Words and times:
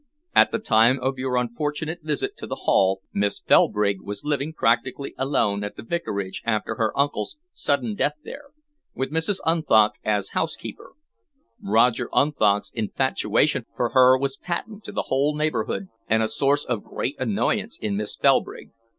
"At 0.33 0.51
the 0.51 0.57
time 0.57 0.99
of 0.99 1.19
your 1.19 1.37
unfortunate 1.37 1.99
visit 2.01 2.35
to 2.37 2.47
the 2.47 2.55
Hall 2.65 3.01
Miss 3.13 3.39
Felbrigg 3.39 4.01
was 4.01 4.23
living 4.23 4.51
practically 4.51 5.13
alone 5.15 5.63
at 5.63 5.75
the 5.75 5.83
Vicarage 5.83 6.41
after 6.43 6.73
her 6.77 6.91
uncle's 6.97 7.37
sudden 7.53 7.93
death 7.93 8.15
there, 8.23 8.45
with 8.95 9.11
Mrs. 9.11 9.37
Unthank 9.45 9.91
as 10.03 10.29
housekeeper. 10.29 10.93
Roger 11.61 12.09
Unthank's 12.13 12.71
infatuation 12.73 13.67
for 13.77 13.89
her 13.89 14.17
was 14.17 14.37
patent 14.37 14.83
to 14.85 14.91
the 14.91 15.03
whole 15.09 15.35
neighbourhood 15.35 15.89
and 16.07 16.23
a 16.23 16.27
source 16.27 16.65
of 16.65 16.81
great 16.83 17.15
annoyance 17.19 17.77
in 17.79 17.95
Miss 17.95 18.17
Felbrigg. 18.17 18.71